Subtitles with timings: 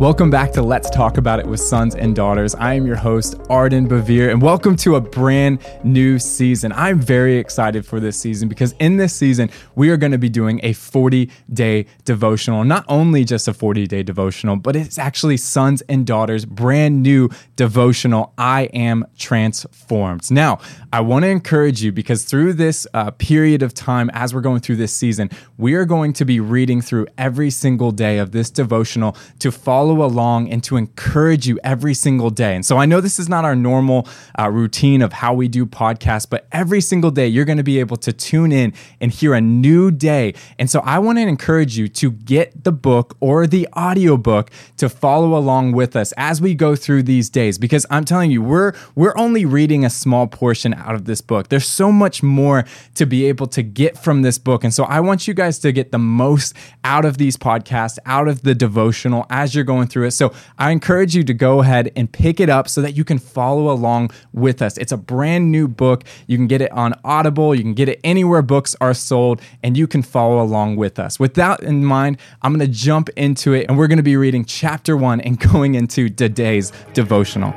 [0.00, 2.54] Welcome back to Let's Talk About It with Sons and Daughters.
[2.54, 6.72] I am your host, Arden Bevere, and welcome to a brand new season.
[6.72, 10.30] I'm very excited for this season because in this season, we are going to be
[10.30, 12.64] doing a 40 day devotional.
[12.64, 17.28] Not only just a 40 day devotional, but it's actually Sons and Daughters' brand new
[17.56, 20.30] devotional, I Am Transformed.
[20.30, 20.60] Now,
[20.94, 24.60] I want to encourage you because through this uh, period of time, as we're going
[24.60, 25.28] through this season,
[25.58, 29.89] we are going to be reading through every single day of this devotional to follow
[29.90, 32.54] follow along and to encourage you every single day.
[32.54, 34.06] And so I know this is not our normal
[34.38, 37.80] uh, routine of how we do podcasts, but every single day you're going to be
[37.80, 40.34] able to tune in and hear a new day.
[40.58, 44.88] And so I want to encourage you to get the book or the audiobook to
[44.88, 48.72] follow along with us as we go through these days because I'm telling you we're
[48.94, 51.48] we're only reading a small portion out of this book.
[51.48, 54.62] There's so much more to be able to get from this book.
[54.64, 56.54] And so I want you guys to get the most
[56.84, 60.10] out of these podcasts, out of the devotional as you're going going through it.
[60.10, 63.18] So I encourage you to go ahead and pick it up so that you can
[63.18, 64.76] follow along with us.
[64.76, 66.04] It's a brand new book.
[66.26, 69.76] You can get it on Audible, you can get it anywhere books are sold, and
[69.76, 71.18] you can follow along with us.
[71.18, 74.16] With that in mind, I'm going to jump into it and we're going to be
[74.16, 77.54] reading chapter one and going into today's devotional.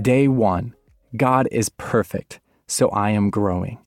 [0.00, 0.74] Day one
[1.16, 3.78] God is perfect, so I am growing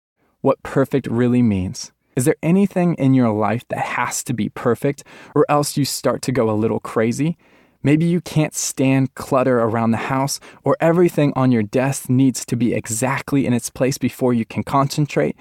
[0.45, 1.91] what perfect really means.
[2.15, 6.21] Is there anything in your life that has to be perfect, or else you start
[6.21, 7.35] to go a little crazy?
[7.81, 12.55] Maybe you can't stand clutter around the house, or everything on your desk needs to
[12.55, 15.35] be exactly in its place before you can concentrate,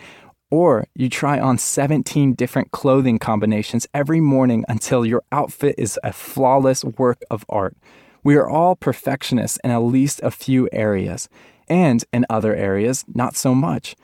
[0.50, 6.14] or you try on 17 different clothing combinations every morning until your outfit is a
[6.14, 7.77] flawless work of art.
[8.22, 11.28] We are all perfectionists in at least a few areas,
[11.68, 13.96] and in other areas, not so much.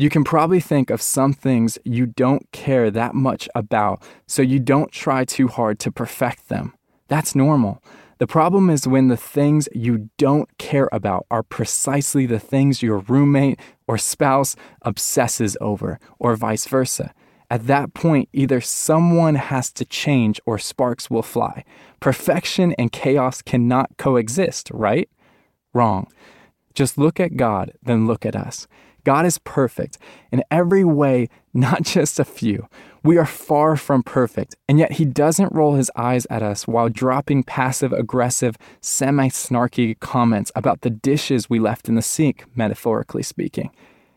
[0.00, 4.60] You can probably think of some things you don't care that much about, so you
[4.60, 6.74] don't try too hard to perfect them.
[7.08, 7.82] That's normal.
[8.18, 12.98] The problem is when the things you don't care about are precisely the things your
[12.98, 13.58] roommate
[13.88, 17.12] or spouse obsesses over, or vice versa.
[17.50, 21.64] At that point, either someone has to change or sparks will fly.
[21.98, 25.08] Perfection and chaos cannot coexist, right?
[25.74, 26.06] Wrong.
[26.72, 28.68] Just look at God, then look at us.
[29.08, 29.96] God is perfect
[30.30, 32.68] in every way, not just a few.
[33.02, 36.90] We are far from perfect, and yet He doesn't roll His eyes at us while
[36.90, 43.22] dropping passive aggressive, semi snarky comments about the dishes we left in the sink, metaphorically
[43.22, 43.70] speaking.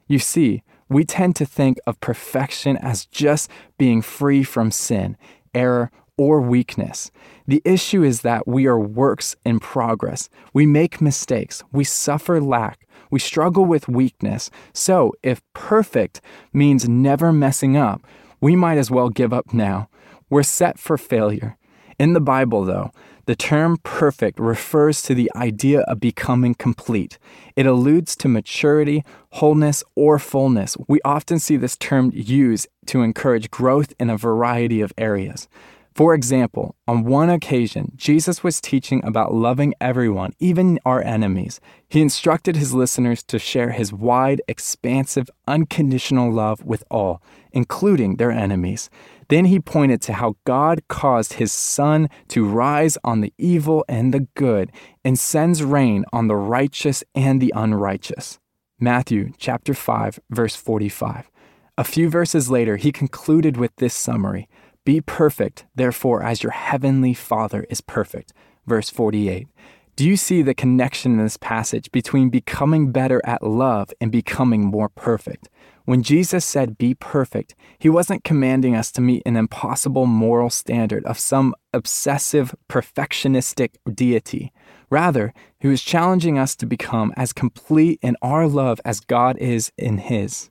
[0.10, 5.16] You see, we tend to think of perfection as just being free from sin,
[5.54, 7.12] error, or weakness.
[7.48, 10.28] The issue is that we are works in progress.
[10.54, 14.50] We make mistakes, we suffer lack, we struggle with weakness.
[14.74, 18.02] So, if perfect means never messing up,
[18.40, 19.90] we might as well give up now.
[20.30, 21.58] We're set for failure.
[22.00, 22.92] In the Bible, though,
[23.26, 27.20] the term perfect refers to the idea of becoming complete.
[27.56, 30.76] It alludes to maturity, wholeness, or fullness.
[30.88, 35.48] We often see this term used to encourage growth in a variety of areas.
[35.94, 41.60] For example, on one occasion, Jesus was teaching about loving everyone, even our enemies.
[41.90, 47.22] He instructed his listeners to share his wide, expansive, unconditional love with all,
[47.52, 48.90] including their enemies.
[49.28, 54.14] Then he pointed to how God caused his sun to rise on the evil and
[54.14, 54.72] the good
[55.04, 58.40] and sends rain on the righteous and the unrighteous.
[58.80, 61.30] Matthew chapter 5 verse 45.
[61.78, 64.48] A few verses later, he concluded with this summary
[64.84, 68.34] be perfect, therefore, as your heavenly Father is perfect.
[68.66, 69.48] Verse 48.
[69.96, 74.66] Do you see the connection in this passage between becoming better at love and becoming
[74.66, 75.50] more perfect?
[75.86, 81.06] When Jesus said, Be perfect, he wasn't commanding us to meet an impossible moral standard
[81.06, 84.52] of some obsessive, perfectionistic deity.
[84.90, 89.72] Rather, he was challenging us to become as complete in our love as God is
[89.78, 90.50] in his.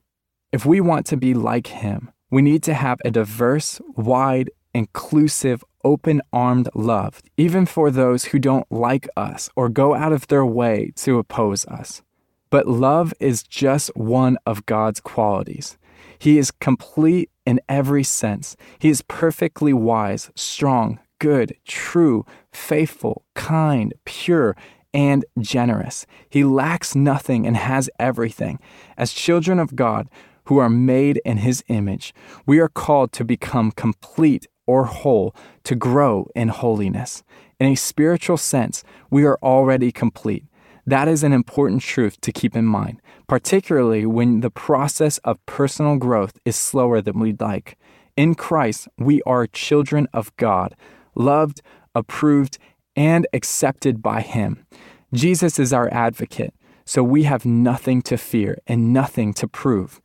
[0.53, 5.65] If we want to be like him, we need to have a diverse, wide, inclusive,
[5.85, 10.47] open armed love, even for those who don't like us or go out of their
[10.47, 12.03] way to oppose us.
[12.51, 15.79] But love is just one of God's qualities.
[16.19, 18.57] He is complete in every sense.
[18.79, 24.57] He is perfectly wise, strong, good, true, faithful, kind, pure,
[24.93, 26.07] and generous.
[26.29, 28.59] He lacks nothing and has everything.
[28.99, 30.09] As children of God,
[30.51, 32.13] who are made in his image,
[32.45, 35.33] we are called to become complete or whole,
[35.63, 37.23] to grow in holiness.
[37.61, 40.45] In a spiritual sense, we are already complete.
[40.85, 45.99] That is an important truth to keep in mind, particularly when the process of personal
[45.99, 47.79] growth is slower than we'd like.
[48.17, 50.75] In Christ, we are children of God,
[51.15, 51.63] loved,
[51.95, 52.59] approved,
[52.97, 54.67] and accepted by Him.
[55.15, 56.53] Jesus is our advocate,
[56.85, 60.01] so we have nothing to fear and nothing to prove.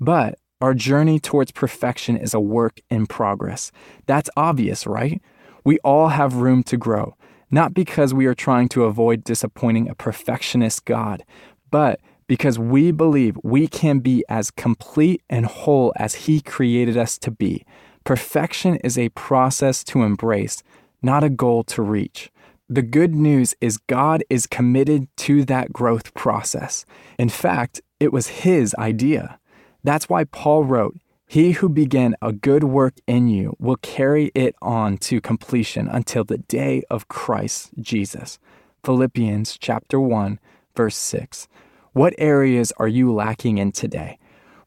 [0.00, 3.70] But our journey towards perfection is a work in progress.
[4.06, 5.22] That's obvious, right?
[5.64, 7.16] We all have room to grow,
[7.50, 11.24] not because we are trying to avoid disappointing a perfectionist God,
[11.70, 17.18] but because we believe we can be as complete and whole as He created us
[17.18, 17.64] to be.
[18.04, 20.62] Perfection is a process to embrace,
[21.02, 22.30] not a goal to reach.
[22.68, 26.86] The good news is God is committed to that growth process.
[27.18, 29.40] In fact, it was His idea.
[29.82, 30.96] That's why Paul wrote,
[31.26, 36.24] He who began a good work in you will carry it on to completion until
[36.24, 38.38] the day of Christ Jesus.
[38.84, 40.38] Philippians chapter 1,
[40.74, 41.48] verse 6.
[41.92, 44.18] What areas are you lacking in today?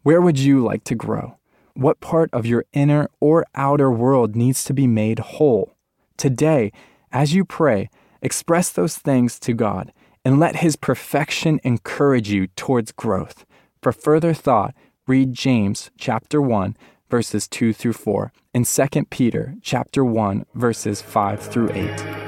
[0.02, 1.38] Where would you like to grow?
[1.76, 5.76] What part of your inner or outer world needs to be made whole?
[6.18, 6.72] Today,
[7.12, 7.90] as you pray,
[8.22, 9.92] express those things to God
[10.26, 13.46] and let His perfection encourage you towards growth.
[13.82, 14.74] For further thought,
[15.06, 16.78] read James chapter 1
[17.10, 22.23] verses 2 through 4 and 2 Peter chapter 1 verses 5 through 8.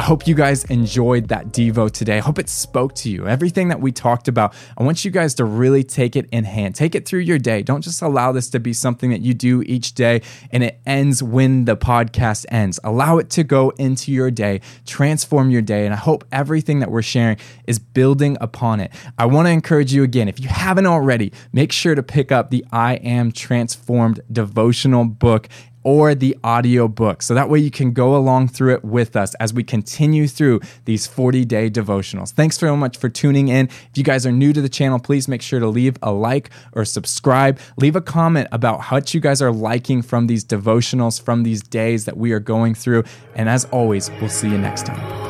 [0.00, 2.16] I hope you guys enjoyed that Devo today.
[2.16, 3.28] I hope it spoke to you.
[3.28, 6.74] Everything that we talked about, I want you guys to really take it in hand.
[6.74, 7.62] Take it through your day.
[7.62, 11.22] Don't just allow this to be something that you do each day and it ends
[11.22, 12.80] when the podcast ends.
[12.82, 15.84] Allow it to go into your day, transform your day.
[15.84, 17.36] And I hope everything that we're sharing
[17.66, 18.92] is building upon it.
[19.18, 22.48] I want to encourage you again, if you haven't already, make sure to pick up
[22.48, 25.46] the I Am Transformed devotional book
[25.82, 27.22] or the audio book.
[27.22, 30.60] So that way you can go along through it with us as we continue through
[30.84, 32.32] these 40 day devotionals.
[32.32, 33.66] Thanks so much for tuning in.
[33.66, 36.50] If you guys are new to the channel, please make sure to leave a like
[36.72, 37.58] or subscribe.
[37.76, 42.04] Leave a comment about much you guys are liking from these devotionals, from these days
[42.04, 43.04] that we are going through.
[43.34, 45.29] And as always, we'll see you next time.